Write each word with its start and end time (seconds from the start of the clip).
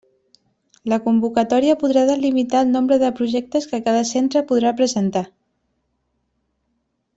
La 0.93 0.97
convocatòria 1.07 1.75
podrà 1.83 2.05
delimitar 2.07 2.63
el 2.65 2.73
nombre 2.77 2.99
de 3.05 3.11
projectes 3.21 3.69
que 3.73 3.83
cada 3.89 4.01
centre 4.15 4.45
podrà 4.53 4.75
presentar. 4.81 5.25